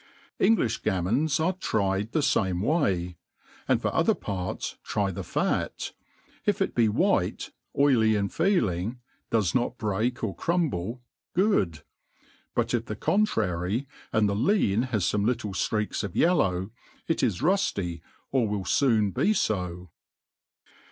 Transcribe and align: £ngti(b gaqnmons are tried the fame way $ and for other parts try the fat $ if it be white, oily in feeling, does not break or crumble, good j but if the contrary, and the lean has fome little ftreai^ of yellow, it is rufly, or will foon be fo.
£ngti(b 0.39 0.81
gaqnmons 0.81 1.39
are 1.39 1.53
tried 1.53 2.11
the 2.11 2.23
fame 2.23 2.61
way 2.61 3.05
$ 3.31 3.67
and 3.67 3.83
for 3.83 3.93
other 3.93 4.15
parts 4.15 4.79
try 4.83 5.11
the 5.11 5.23
fat 5.23 5.77
$ 5.77 5.91
if 6.43 6.59
it 6.59 6.73
be 6.73 6.89
white, 6.89 7.51
oily 7.77 8.15
in 8.15 8.27
feeling, 8.27 8.99
does 9.29 9.53
not 9.53 9.77
break 9.77 10.23
or 10.23 10.35
crumble, 10.35 11.03
good 11.35 11.73
j 11.73 11.81
but 12.55 12.73
if 12.73 12.85
the 12.85 12.95
contrary, 12.95 13.87
and 14.11 14.27
the 14.27 14.35
lean 14.35 14.81
has 14.89 15.03
fome 15.05 15.23
little 15.23 15.51
ftreai^ 15.53 16.03
of 16.03 16.15
yellow, 16.15 16.71
it 17.07 17.21
is 17.21 17.41
rufly, 17.41 18.01
or 18.31 18.47
will 18.47 18.65
foon 18.65 19.11
be 19.11 19.33
fo. 19.33 19.91